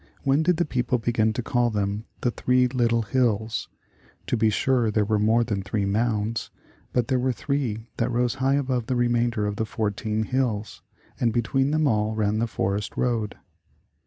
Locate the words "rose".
8.09-8.33